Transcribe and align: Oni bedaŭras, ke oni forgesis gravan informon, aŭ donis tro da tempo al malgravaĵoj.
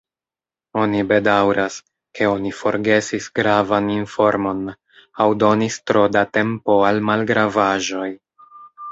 Oni 0.83 1.01
bedaŭras, 1.09 1.75
ke 2.19 2.29
oni 2.29 2.53
forgesis 2.61 3.27
gravan 3.39 3.91
informon, 3.95 4.63
aŭ 5.25 5.27
donis 5.43 5.77
tro 5.91 6.03
da 6.17 6.23
tempo 6.39 6.79
al 6.89 7.03
malgravaĵoj. 7.11 8.09